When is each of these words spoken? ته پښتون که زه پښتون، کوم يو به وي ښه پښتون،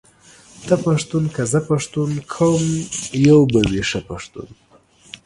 ته 0.65 0.75
پښتون 0.85 1.23
که 1.35 1.43
زه 1.51 1.59
پښتون، 1.69 2.11
کوم 2.33 2.63
يو 3.27 3.39
به 3.51 3.59
وي 3.69 3.83
ښه 3.89 4.01
پښتون، 4.09 4.47